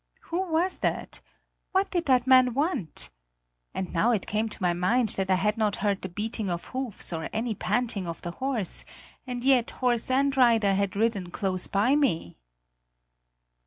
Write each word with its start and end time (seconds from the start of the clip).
Who 0.31 0.51
was 0.51 0.79
that? 0.79 1.21
What 1.73 1.91
did 1.91 2.07
that 2.07 2.25
man 2.25 2.55
want? 2.55 3.11
And 3.71 3.93
now 3.93 4.09
it 4.09 4.25
came 4.25 4.49
to 4.49 4.57
my 4.59 4.73
mind 4.73 5.09
that 5.09 5.29
I 5.29 5.35
had 5.35 5.59
not 5.59 5.75
heard 5.85 6.01
the 6.01 6.09
beating 6.09 6.49
of 6.49 6.65
hoofs 6.69 7.13
or 7.13 7.29
any 7.31 7.53
panting 7.53 8.07
of 8.07 8.19
the 8.23 8.31
horse; 8.31 8.83
and 9.27 9.45
yet 9.45 9.69
horse 9.69 10.09
and 10.09 10.35
rider 10.35 10.73
had 10.73 10.95
ridden 10.95 11.29
close 11.29 11.67
by 11.67 11.95
me! 11.95 12.35